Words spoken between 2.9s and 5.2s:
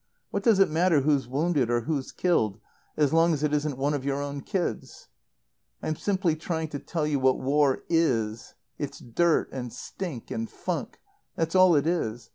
as long as it isn't one of your own kids?